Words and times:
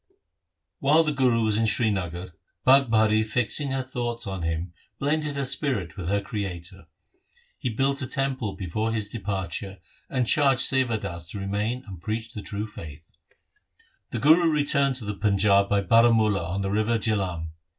While 0.79 1.03
the 1.03 1.11
Guru 1.11 1.43
was 1.43 1.57
in 1.57 1.67
Srinagar, 1.67 2.29
Bhagbhari 2.65 3.21
fixing 3.21 3.69
her 3.69 3.83
thoughts 3.83 4.25
on 4.25 4.41
him 4.41 4.73
blended 4.97 5.35
her 5.35 5.45
spirit 5.45 5.95
with 5.95 6.07
her 6.07 6.19
Creator. 6.19 6.87
He 7.59 7.69
built 7.69 8.01
a 8.01 8.07
temple 8.07 8.53
before 8.55 8.93
his 8.93 9.13
depar 9.13 9.51
ture, 9.55 9.77
and 10.09 10.25
charged 10.25 10.61
Sewa 10.61 10.97
Das 10.97 11.29
to 11.29 11.39
remain 11.39 11.83
and 11.85 12.01
preach 12.01 12.33
the 12.33 12.41
true 12.41 12.65
faith. 12.65 13.11
The 14.09 14.17
Guru 14.17 14.49
returned 14.51 14.95
to 14.95 15.05
the 15.05 15.13
Panjab 15.13 15.69
by 15.69 15.83
Baramula 15.83 16.49
on 16.49 16.63
the 16.63 16.71
river 16.71 16.97
Jihlam. 16.97 17.49